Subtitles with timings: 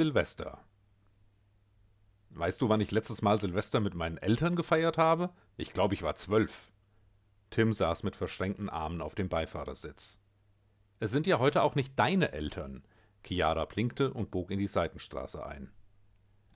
[0.00, 0.64] Silvester.
[2.30, 5.28] Weißt du, wann ich letztes Mal Silvester mit meinen Eltern gefeiert habe?
[5.58, 6.72] Ich glaube, ich war zwölf.
[7.50, 10.18] Tim saß mit verschränkten Armen auf dem Beifahrersitz.
[11.00, 12.82] Es sind ja heute auch nicht deine Eltern.
[13.22, 15.70] Chiara blinkte und bog in die Seitenstraße ein.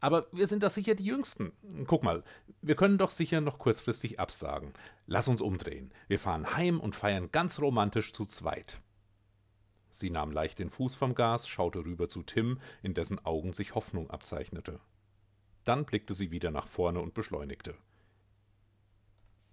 [0.01, 1.53] Aber wir sind doch sicher die Jüngsten.
[1.87, 2.25] Guck mal,
[2.63, 4.73] wir können doch sicher noch kurzfristig absagen.
[5.05, 5.93] Lass uns umdrehen.
[6.09, 8.81] Wir fahren heim und feiern ganz romantisch zu zweit.
[9.95, 13.77] Sie nahm leicht den Fuß vom Gas, schaute rüber zu Tim, in dessen Augen sich
[13.77, 14.81] Hoffnung abzeichnete.
[15.63, 17.77] Dann blickte sie wieder nach vorne und beschleunigte.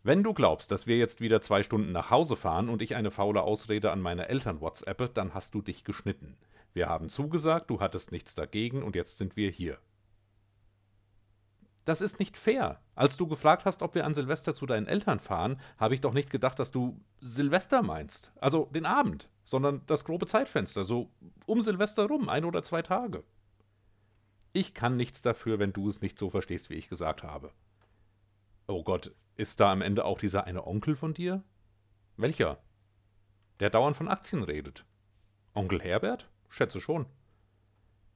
[0.02, 3.12] Wenn du glaubst, dass wir jetzt wieder zwei Stunden nach Hause fahren und ich eine
[3.12, 6.36] faule Ausrede an meine Eltern WhatsAppe, dann hast du dich geschnitten.
[6.74, 9.78] Wir haben zugesagt, du hattest nichts dagegen und jetzt sind wir hier.
[11.86, 12.80] Das ist nicht fair.
[12.94, 16.14] Als du gefragt hast, ob wir an Silvester zu deinen Eltern fahren, habe ich doch
[16.14, 18.32] nicht gedacht, dass du Silvester meinst.
[18.40, 21.12] Also den Abend, sondern das grobe Zeitfenster, so
[21.46, 23.26] um Silvester rum, ein oder zwei Tage.
[24.54, 27.52] Ich kann nichts dafür, wenn du es nicht so verstehst, wie ich gesagt habe.
[28.68, 31.44] Oh Gott, ist da am Ende auch dieser eine Onkel von dir?
[32.16, 32.64] Welcher?
[33.60, 34.86] Der dauernd von Aktien redet.
[35.54, 36.30] Onkel Herbert?
[36.48, 37.06] Schätze schon.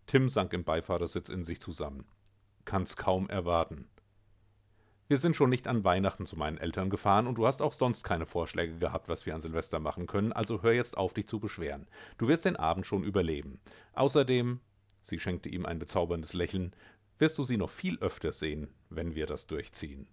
[0.08, 2.06] Tim sank im Beifahrersitz in sich zusammen.
[2.64, 3.90] Kann's kaum erwarten.
[5.08, 8.04] Wir sind schon nicht an Weihnachten zu meinen Eltern gefahren und du hast auch sonst
[8.04, 11.40] keine Vorschläge gehabt, was wir an Silvester machen können, also hör jetzt auf, dich zu
[11.40, 11.88] beschweren.
[12.18, 13.60] Du wirst den Abend schon überleben.
[13.94, 14.62] Außerdem,
[15.02, 16.76] sie schenkte ihm ein bezauberndes Lächeln,
[17.20, 20.08] wirst du sie noch viel öfter sehen, wenn wir das durchziehen.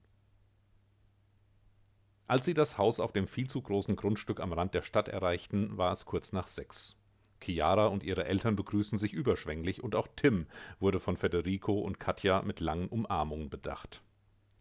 [2.27, 5.79] Als sie das Haus auf dem viel zu großen Grundstück am Rand der Stadt erreichten,
[5.79, 6.99] war es kurz nach sechs.
[7.43, 10.47] Chiara und ihre Eltern begrüßten sich überschwänglich und auch Tim
[10.81, 14.03] wurde von Federico und Katja mit langen Umarmungen bedacht.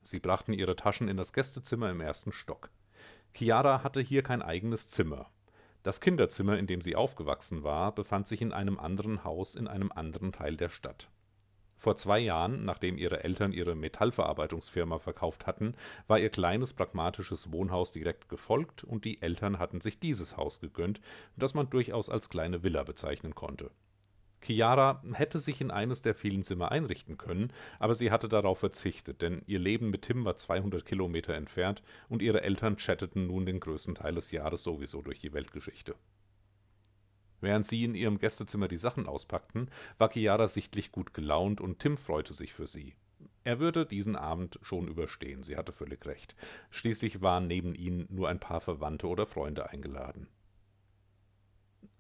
[0.02, 2.70] Sie brachten ihre Taschen in das Gästezimmer im ersten Stock.
[3.34, 5.30] Chiara hatte hier kein eigenes Zimmer.
[5.84, 9.92] Das Kinderzimmer, in dem sie aufgewachsen war, befand sich in einem anderen Haus in einem
[9.92, 11.10] anderen Teil der Stadt.
[11.82, 15.74] Vor zwei Jahren, nachdem ihre Eltern ihre Metallverarbeitungsfirma verkauft hatten,
[16.06, 21.02] war ihr kleines pragmatisches Wohnhaus direkt gefolgt und die Eltern hatten sich dieses Haus gegönnt,
[21.38, 23.72] das man durchaus als kleine Villa bezeichnen konnte.
[24.42, 29.22] Chiara hätte sich in eines der vielen Zimmer einrichten können, aber sie hatte darauf verzichtet,
[29.22, 33.60] denn ihr Leben mit Tim war 200 Kilometer entfernt und ihre Eltern chatteten nun den
[33.60, 35.96] größten Teil des Jahres sowieso durch die Weltgeschichte.
[37.40, 41.98] Während sie in ihrem Gästezimmer die Sachen auspackten, war Chiara sichtlich gut gelaunt und Tim
[41.98, 42.94] freute sich für sie.
[43.44, 46.36] Er würde diesen Abend schon überstehen, sie hatte völlig recht.
[46.70, 50.28] Schließlich waren neben ihnen nur ein paar Verwandte oder Freunde eingeladen.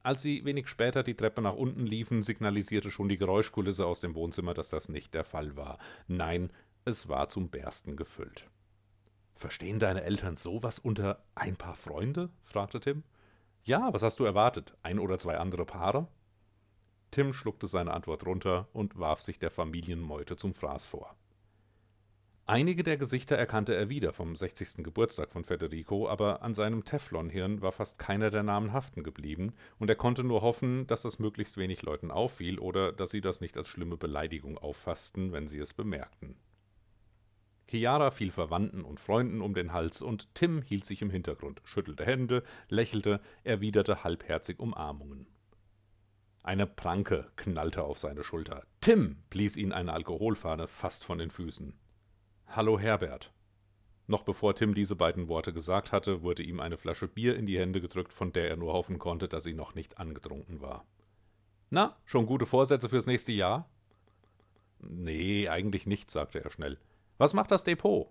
[0.03, 4.15] Als sie wenig später die Treppe nach unten liefen, signalisierte schon die Geräuschkulisse aus dem
[4.15, 5.77] Wohnzimmer, dass das nicht der Fall war.
[6.07, 6.51] Nein,
[6.85, 8.49] es war zum Bersten gefüllt.
[9.35, 12.29] Verstehen deine Eltern sowas unter ein paar Freunde?
[12.43, 13.03] fragte Tim.
[13.63, 14.75] Ja, was hast du erwartet?
[14.81, 16.07] Ein oder zwei andere Paare?
[17.11, 21.15] Tim schluckte seine Antwort runter und warf sich der Familienmeute zum Fraß vor.
[22.51, 24.83] Einige der Gesichter erkannte er wieder vom 60.
[24.83, 29.89] Geburtstag von Federico, aber an seinem Teflonhirn war fast keiner der Namen haften geblieben, und
[29.89, 33.55] er konnte nur hoffen, dass das möglichst wenig Leuten auffiel oder dass sie das nicht
[33.55, 36.35] als schlimme Beleidigung auffassten, wenn sie es bemerkten.
[37.69, 42.05] Chiara fiel Verwandten und Freunden um den Hals und Tim hielt sich im Hintergrund, schüttelte
[42.05, 45.25] Hände, lächelte, erwiderte halbherzig Umarmungen.
[46.43, 48.65] Eine Pranke knallte auf seine Schulter.
[48.81, 51.79] Tim blies ihn eine Alkoholfahne fast von den Füßen.
[52.53, 53.31] Hallo Herbert.
[54.07, 57.57] Noch bevor Tim diese beiden Worte gesagt hatte, wurde ihm eine Flasche Bier in die
[57.57, 60.83] Hände gedrückt, von der er nur hoffen konnte, dass sie noch nicht angetrunken war.
[61.69, 63.69] Na, schon gute Vorsätze fürs nächste Jahr?
[64.81, 66.77] Nee, eigentlich nicht, sagte er schnell.
[67.17, 68.09] Was macht das Depot?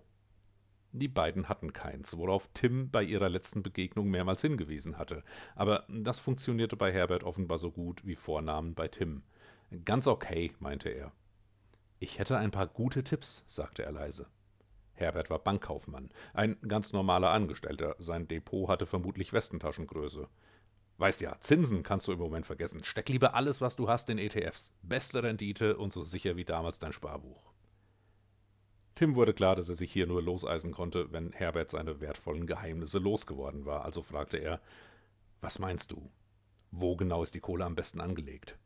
[0.91, 5.23] Die beiden hatten keins, worauf Tim bei ihrer letzten Begegnung mehrmals hingewiesen hatte.
[5.53, 9.21] Aber das funktionierte bei Herbert offenbar so gut wie Vornamen bei Tim.
[9.85, 11.11] Ganz okay, meinte er.
[12.03, 14.25] Ich hätte ein paar gute Tipps, sagte er leise.
[14.95, 17.95] Herbert war Bankkaufmann, ein ganz normaler Angestellter.
[17.99, 20.27] Sein Depot hatte vermutlich Westentaschengröße.
[20.97, 22.83] Weißt ja, Zinsen kannst du im Moment vergessen.
[22.83, 24.73] Steck lieber alles, was du hast, in ETFs.
[24.81, 27.53] Beste Rendite und so sicher wie damals dein Sparbuch.
[28.95, 32.97] Tim wurde klar, dass er sich hier nur loseisen konnte, wenn Herbert seine wertvollen Geheimnisse
[32.97, 34.59] losgeworden war, also fragte er
[35.39, 36.09] Was meinst du?
[36.71, 38.57] Wo genau ist die Kohle am besten angelegt?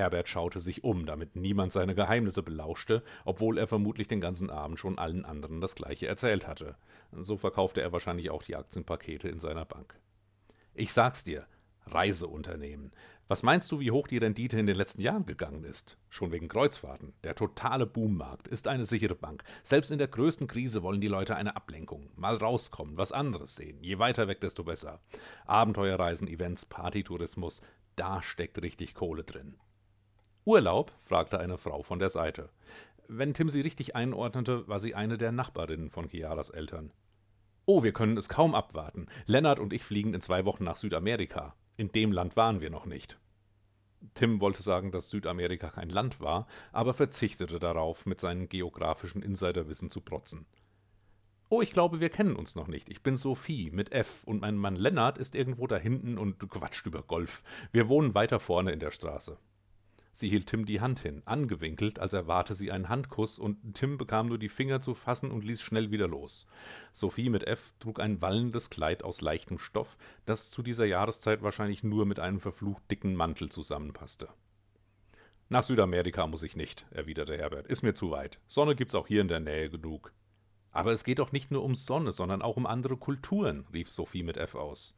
[0.00, 4.78] Herbert schaute sich um, damit niemand seine Geheimnisse belauschte, obwohl er vermutlich den ganzen Abend
[4.78, 6.76] schon allen anderen das gleiche erzählt hatte.
[7.12, 9.94] So verkaufte er wahrscheinlich auch die Aktienpakete in seiner Bank.
[10.72, 11.46] Ich sag's dir,
[11.86, 12.92] Reiseunternehmen.
[13.28, 15.98] Was meinst du, wie hoch die Rendite in den letzten Jahren gegangen ist?
[16.08, 17.12] Schon wegen Kreuzfahrten.
[17.22, 19.44] Der totale Boommarkt ist eine sichere Bank.
[19.62, 22.08] Selbst in der größten Krise wollen die Leute eine Ablenkung.
[22.16, 23.82] Mal rauskommen, was anderes sehen.
[23.82, 25.00] Je weiter weg, desto besser.
[25.46, 27.60] Abenteuerreisen, Events, Partytourismus,
[27.94, 29.58] da steckt richtig Kohle drin.
[30.50, 30.90] Urlaub?
[31.02, 32.48] fragte eine Frau von der Seite.
[33.06, 36.92] Wenn Tim sie richtig einordnete, war sie eine der Nachbarinnen von Chiaras Eltern.
[37.66, 39.06] Oh, wir können es kaum abwarten.
[39.26, 41.54] Lennart und ich fliegen in zwei Wochen nach Südamerika.
[41.76, 43.20] In dem Land waren wir noch nicht.
[44.14, 49.88] Tim wollte sagen, dass Südamerika kein Land war, aber verzichtete darauf, mit seinem geografischen Insiderwissen
[49.88, 50.46] zu protzen.
[51.48, 52.88] Oh, ich glaube, wir kennen uns noch nicht.
[52.88, 56.86] Ich bin Sophie mit F und mein Mann Lennart ist irgendwo da hinten und quatscht
[56.86, 57.44] über Golf.
[57.70, 59.38] Wir wohnen weiter vorne in der Straße.
[60.20, 64.26] Sie hielt Tim die Hand hin, angewinkelt, als erwarte sie einen Handkuss, und Tim bekam
[64.26, 66.46] nur die Finger zu fassen und ließ schnell wieder los.
[66.92, 69.96] Sophie mit F trug ein wallendes Kleid aus leichtem Stoff,
[70.26, 74.28] das zu dieser Jahreszeit wahrscheinlich nur mit einem verflucht dicken Mantel zusammenpasste.
[75.48, 77.66] Nach Südamerika muss ich nicht, erwiderte Herbert.
[77.66, 78.40] Ist mir zu weit.
[78.46, 80.12] Sonne gibt's auch hier in der Nähe genug.
[80.70, 84.22] Aber es geht doch nicht nur um Sonne, sondern auch um andere Kulturen, rief Sophie
[84.22, 84.94] mit F aus.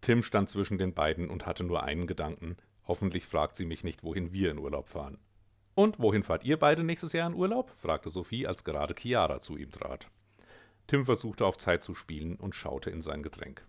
[0.00, 4.02] Tim stand zwischen den beiden und hatte nur einen Gedanken, Hoffentlich fragt sie mich nicht,
[4.02, 5.18] wohin wir in Urlaub fahren.
[5.74, 7.70] Und wohin fahrt ihr beide nächstes Jahr in Urlaub?
[7.76, 10.08] fragte Sophie, als gerade Chiara zu ihm trat.
[10.86, 13.66] Tim versuchte auf Zeit zu spielen und schaute in sein Getränk.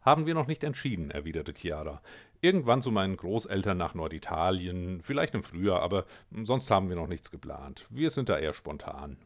[0.00, 2.02] Haben wir noch nicht entschieden, erwiderte Chiara.
[2.40, 6.04] Irgendwann zu meinen Großeltern nach Norditalien, vielleicht im Frühjahr, aber
[6.42, 7.86] sonst haben wir noch nichts geplant.
[7.88, 9.18] Wir sind da eher spontan.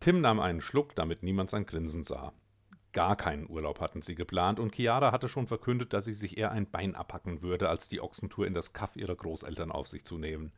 [0.00, 2.32] Tim nahm einen Schluck, damit niemand sein Grinsen sah.
[2.92, 6.52] Gar keinen Urlaub hatten sie geplant und Chiara hatte schon verkündet, dass sie sich eher
[6.52, 10.18] ein Bein abhacken würde, als die Ochsentour in das Kaff ihrer Großeltern auf sich zu
[10.18, 10.52] nehmen.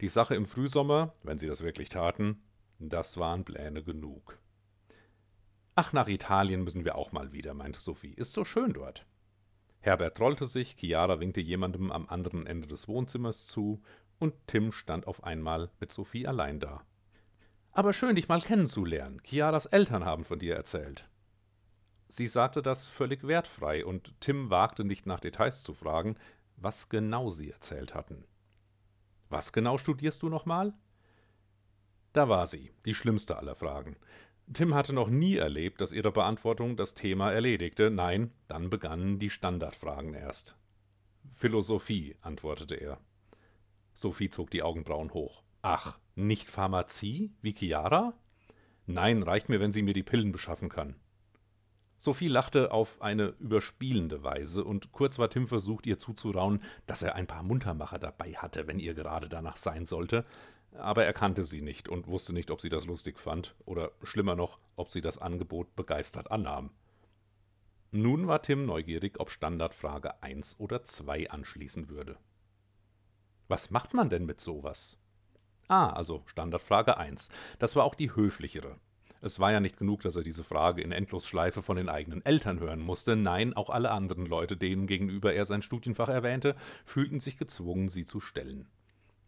[0.00, 2.42] Die Sache im Frühsommer, wenn sie das wirklich taten,
[2.78, 4.38] das waren Pläne genug.
[5.74, 8.12] Ach, nach Italien müssen wir auch mal wieder, meinte Sophie.
[8.12, 9.06] Ist so schön dort.
[9.80, 13.82] Herbert trollte sich, Chiara winkte jemandem am anderen Ende des Wohnzimmers zu,
[14.18, 16.84] und Tim stand auf einmal mit Sophie allein da.
[17.72, 19.20] Aber schön, dich mal kennenzulernen.
[19.24, 21.08] Chiaras Eltern haben von dir erzählt.
[22.12, 26.18] Sie sagte das völlig wertfrei, und Tim wagte nicht nach Details zu fragen,
[26.58, 28.26] was genau sie erzählt hatten.
[29.30, 30.74] Was genau studierst du nochmal?
[32.12, 33.96] Da war sie, die schlimmste aller Fragen.
[34.52, 37.90] Tim hatte noch nie erlebt, dass ihre Beantwortung das Thema erledigte.
[37.90, 40.58] Nein, dann begannen die Standardfragen erst.
[41.34, 43.00] Philosophie, antwortete er.
[43.94, 45.44] Sophie zog die Augenbrauen hoch.
[45.62, 48.12] Ach, nicht Pharmazie, wie Chiara?
[48.84, 50.96] Nein, reicht mir, wenn sie mir die Pillen beschaffen kann.
[52.04, 57.14] Sophie lachte auf eine überspielende Weise, und kurz war Tim versucht, ihr zuzuraunen, dass er
[57.14, 60.24] ein paar Muntermacher dabei hatte, wenn ihr gerade danach sein sollte,
[60.72, 64.34] aber er kannte sie nicht und wusste nicht, ob sie das lustig fand, oder schlimmer
[64.34, 66.70] noch, ob sie das Angebot begeistert annahm.
[67.92, 72.18] Nun war Tim neugierig, ob Standardfrage 1 oder 2 anschließen würde.
[73.46, 74.98] Was macht man denn mit sowas?
[75.68, 77.28] Ah, also Standardfrage 1.
[77.60, 78.80] Das war auch die höflichere.
[79.24, 82.58] Es war ja nicht genug, dass er diese Frage in Endlosschleife von den eigenen Eltern
[82.58, 83.14] hören musste.
[83.14, 88.04] Nein, auch alle anderen Leute, denen gegenüber er sein Studienfach erwähnte, fühlten sich gezwungen, sie
[88.04, 88.66] zu stellen.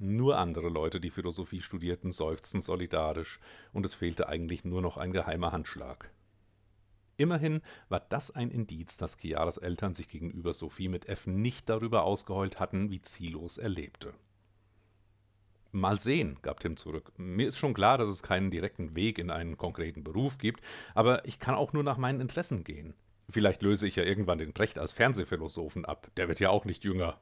[0.00, 3.38] Nur andere Leute, die Philosophie studierten, seufzten solidarisch,
[3.73, 6.11] und es fehlte eigentlich nur noch ein geheimer Handschlag.
[7.17, 12.02] Immerhin war das ein Indiz, dass Chiaras Eltern sich gegenüber Sophie mit F nicht darüber
[12.02, 14.12] ausgeheult hatten, wie ziellos er lebte.
[15.75, 17.11] Mal sehen, gab Tim zurück.
[17.17, 20.62] Mir ist schon klar, dass es keinen direkten Weg in einen konkreten Beruf gibt,
[20.94, 22.94] aber ich kann auch nur nach meinen Interessen gehen.
[23.29, 26.85] Vielleicht löse ich ja irgendwann den Brecht als Fernsehphilosophen ab, der wird ja auch nicht
[26.85, 27.19] jünger.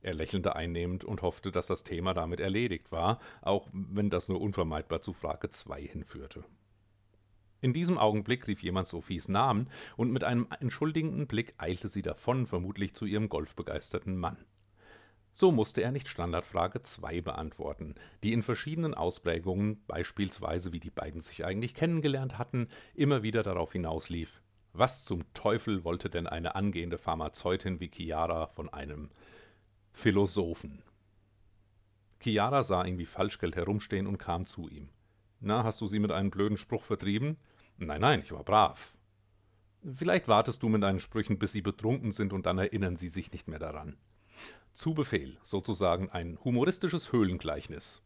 [0.00, 4.40] Er lächelte einnehmend und hoffte, dass das Thema damit erledigt war, auch wenn das nur
[4.40, 6.44] unvermeidbar zu Frage 2 hinführte.
[7.60, 9.68] In diesem Augenblick rief jemand Sophies Namen,
[9.98, 14.38] und mit einem entschuldigenden Blick eilte sie davon, vermutlich zu ihrem golfbegeisterten Mann.
[15.32, 21.20] So musste er nicht Standardfrage 2 beantworten, die in verschiedenen Ausprägungen, beispielsweise wie die beiden
[21.20, 26.98] sich eigentlich kennengelernt hatten, immer wieder darauf hinauslief: Was zum Teufel wollte denn eine angehende
[26.98, 29.08] Pharmazeutin wie Chiara von einem
[29.92, 30.82] Philosophen?
[32.20, 34.90] Chiara sah ihn wie Falschgeld herumstehen und kam zu ihm.
[35.40, 37.38] Na, hast du sie mit einem blöden Spruch vertrieben?
[37.78, 38.92] Nein, nein, ich war brav.
[39.94, 43.32] Vielleicht wartest du mit deinen Sprüchen, bis sie betrunken sind, und dann erinnern sie sich
[43.32, 43.96] nicht mehr daran.
[44.72, 48.02] Zu Befehl, sozusagen ein humoristisches Höhlengleichnis.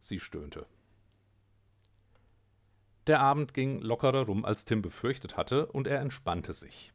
[0.00, 0.66] Sie stöhnte.
[3.06, 6.92] Der Abend ging lockerer rum, als Tim befürchtet hatte, und er entspannte sich.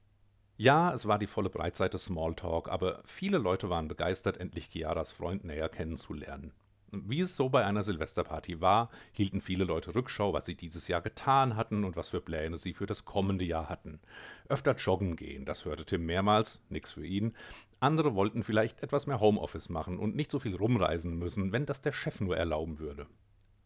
[0.58, 5.44] Ja, es war die volle Breitseite Smalltalk, aber viele Leute waren begeistert, endlich Chiaras Freund
[5.44, 6.51] näher kennenzulernen.
[6.91, 11.01] Wie es so bei einer Silvesterparty war, hielten viele Leute Rückschau, was sie dieses Jahr
[11.01, 14.00] getan hatten und was für Pläne sie für das kommende Jahr hatten.
[14.48, 17.36] Öfter joggen gehen, das hörte Tim mehrmals, nix für ihn.
[17.79, 21.81] Andere wollten vielleicht etwas mehr Homeoffice machen und nicht so viel rumreisen müssen, wenn das
[21.81, 23.05] der Chef nur erlauben würde.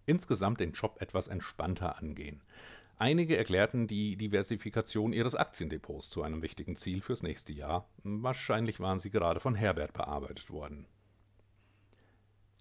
[0.06, 2.42] Insgesamt den Job etwas entspannter angehen.
[2.98, 7.88] Einige erklärten die Diversifikation ihres Aktiendepots zu einem wichtigen Ziel fürs nächste Jahr.
[8.04, 10.86] Wahrscheinlich waren sie gerade von Herbert bearbeitet worden.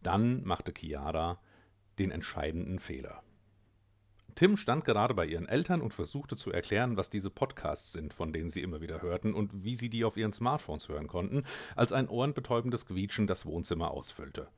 [0.02, 1.40] Dann machte Chiara
[1.98, 3.22] den entscheidenden Fehler.
[4.34, 8.32] Tim stand gerade bei ihren Eltern und versuchte zu erklären, was diese Podcasts sind, von
[8.32, 11.44] denen sie immer wieder hörten und wie sie die auf ihren Smartphones hören konnten,
[11.76, 14.48] als ein ohrenbetäubendes Quietschen das Wohnzimmer ausfüllte.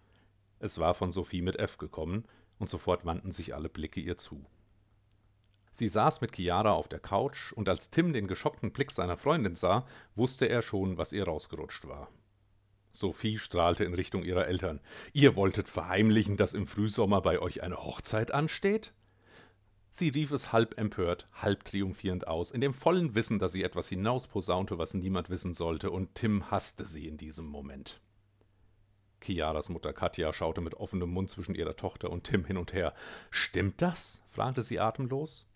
[0.60, 2.24] Es war von Sophie mit F gekommen,
[2.58, 4.46] und sofort wandten sich alle Blicke ihr zu.
[5.72, 9.56] Sie saß mit Chiara auf der Couch, und als Tim den geschockten Blick seiner Freundin
[9.56, 12.08] sah, wusste er schon, was ihr rausgerutscht war.
[12.94, 14.80] Sophie strahlte in Richtung ihrer Eltern.
[15.12, 18.92] Ihr wolltet verheimlichen, dass im Frühsommer bei euch eine Hochzeit ansteht?
[19.90, 23.88] Sie rief es halb empört, halb triumphierend aus, in dem vollen Wissen, dass sie etwas
[23.88, 28.00] hinausposaunte, was niemand wissen sollte, und Tim hasste sie in diesem Moment.
[29.20, 32.94] Chiaras Mutter Katja schaute mit offenem Mund zwischen ihrer Tochter und Tim hin und her.
[33.30, 34.22] Stimmt das?
[34.30, 35.48] fragte sie atemlos.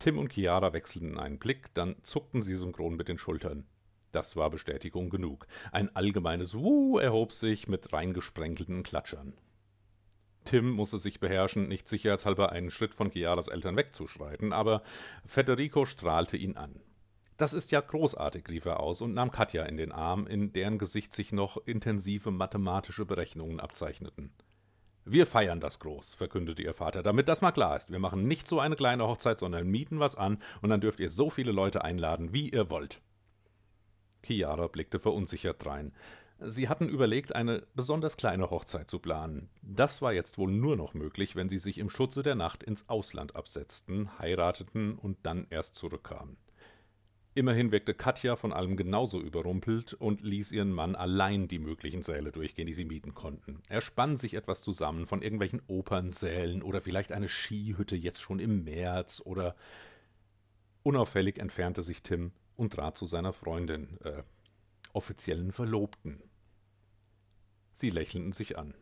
[0.00, 3.66] Tim und Chiara wechselten einen Blick, dann zuckten sie synchron mit den Schultern.
[4.12, 5.46] Das war Bestätigung genug.
[5.72, 9.34] Ein allgemeines Wuh erhob sich mit reingesprenkelten Klatschern.
[10.44, 14.82] Tim musste sich beherrschen, nicht sicherheitshalber einen Schritt von Chiaras Eltern wegzuschreiten, aber
[15.24, 16.80] Federico strahlte ihn an.
[17.38, 20.78] Das ist ja großartig, rief er aus und nahm Katja in den Arm, in deren
[20.78, 24.32] Gesicht sich noch intensive mathematische Berechnungen abzeichneten.
[25.04, 27.90] Wir feiern das groß, verkündete ihr Vater, damit das mal klar ist.
[27.90, 31.10] Wir machen nicht so eine kleine Hochzeit, sondern mieten was an, und dann dürft ihr
[31.10, 33.00] so viele Leute einladen, wie ihr wollt.
[34.22, 35.92] Chiara blickte verunsichert drein.
[36.44, 39.48] Sie hatten überlegt, eine besonders kleine Hochzeit zu planen.
[39.62, 42.88] Das war jetzt wohl nur noch möglich, wenn sie sich im Schutze der Nacht ins
[42.88, 46.36] Ausland absetzten, heirateten und dann erst zurückkamen.
[47.34, 52.30] Immerhin wirkte Katja von allem genauso überrumpelt und ließ ihren Mann allein die möglichen Säle
[52.30, 53.62] durchgehen, die sie mieten konnten.
[53.68, 58.64] Er spann sich etwas zusammen von irgendwelchen Opernsälen oder vielleicht eine Skihütte jetzt schon im
[58.64, 59.54] März oder
[60.82, 64.22] unauffällig entfernte sich Tim und trat zu seiner Freundin, äh,
[64.92, 66.22] offiziellen Verlobten.
[67.72, 68.74] Sie lächelten sich an.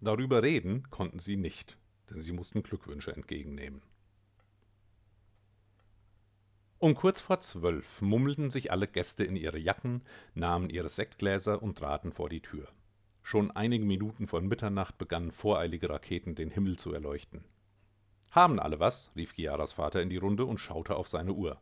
[0.00, 1.78] Darüber reden konnten sie nicht,
[2.10, 3.82] denn sie mussten Glückwünsche entgegennehmen.
[6.78, 10.02] Um kurz vor zwölf mummelten sich alle Gäste in ihre Jacken,
[10.34, 12.68] nahmen ihre Sektgläser und traten vor die Tür.
[13.22, 17.44] Schon einige Minuten vor Mitternacht begannen voreilige Raketen den Himmel zu erleuchten.
[18.30, 19.12] Haben alle was?
[19.14, 21.60] rief Chiaras Vater in die Runde und schaute auf seine Uhr.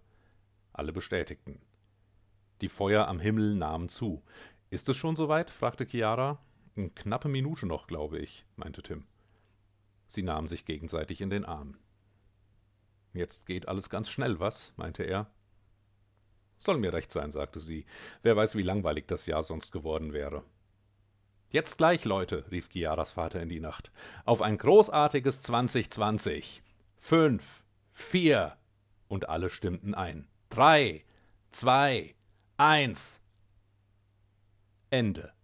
[0.79, 1.61] Alle bestätigten.
[2.61, 4.23] Die Feuer am Himmel nahmen zu.
[4.71, 5.51] Ist es schon soweit?
[5.51, 6.39] fragte Chiara.
[6.77, 9.05] Eine knappe Minute noch, glaube ich, meinte Tim.
[10.07, 11.77] Sie nahmen sich gegenseitig in den Arm.
[13.13, 14.73] Jetzt geht alles ganz schnell, was?
[14.77, 15.29] meinte er.
[16.59, 17.85] Soll mir recht sein, sagte sie.
[18.23, 20.45] Wer weiß, wie langweilig das Jahr sonst geworden wäre.
[21.51, 23.91] Jetzt gleich, Leute, rief Chiaras Vater in die Nacht.
[24.25, 26.63] Auf ein großartiges 2020.
[26.99, 28.57] Fünf, vier.
[29.09, 30.29] Und alle stimmten ein.
[30.51, 31.05] Drei,
[31.51, 32.15] zwei,
[32.57, 33.21] eins.
[34.91, 35.38] Ende.